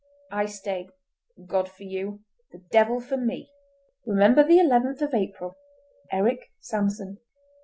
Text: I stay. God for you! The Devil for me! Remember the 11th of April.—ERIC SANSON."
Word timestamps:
I 0.31 0.47
stay. 0.47 0.89
God 1.45 1.69
for 1.69 1.83
you! 1.83 2.21
The 2.51 2.57
Devil 2.71 3.01
for 3.01 3.17
me! 3.17 3.51
Remember 4.07 4.43
the 4.43 4.57
11th 4.57 5.03
of 5.03 5.13
April.—ERIC 5.13 6.49
SANSON." 6.59 7.19